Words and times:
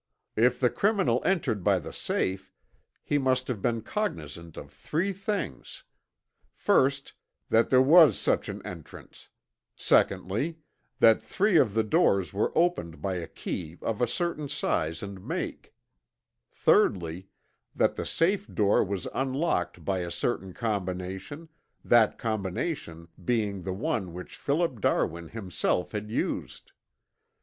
"If 0.35 0.59
the 0.59 0.71
criminal 0.71 1.21
entered 1.23 1.63
by 1.63 1.77
the 1.77 1.93
safe, 1.93 2.51
he 3.03 3.19
must 3.19 3.47
have 3.47 3.61
been 3.61 3.83
cognizant 3.83 4.57
of 4.57 4.73
three 4.73 5.13
things: 5.13 5.83
first, 6.51 7.13
that 7.49 7.69
there 7.69 7.83
was 7.83 8.17
such 8.17 8.49
an 8.49 8.65
entrance; 8.65 9.29
secondly, 9.75 10.57
that 10.99 11.21
three 11.21 11.55
of 11.59 11.75
the 11.75 11.83
doors 11.83 12.33
were 12.33 12.51
opened 12.57 12.99
by 12.99 13.13
a 13.17 13.27
key 13.27 13.77
of 13.83 14.01
a 14.01 14.07
certain 14.07 14.49
size 14.49 15.03
and 15.03 15.23
make; 15.23 15.71
thirdly, 16.51 17.27
that 17.75 17.95
the 17.95 18.07
safe 18.07 18.47
door 18.47 18.83
was 18.83 19.07
unlocked 19.13 19.85
by 19.85 19.99
a 19.99 20.09
certain 20.09 20.51
combination, 20.51 21.47
that 21.85 22.17
combination 22.17 23.07
being 23.23 23.61
the 23.61 23.73
one 23.73 24.13
which 24.13 24.35
Philip 24.35 24.81
Darwin 24.81 25.27
himself 25.29 25.91
had 25.91 26.09
used. 26.09 26.71